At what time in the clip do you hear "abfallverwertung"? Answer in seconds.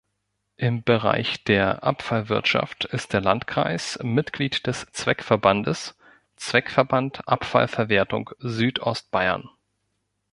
7.27-8.31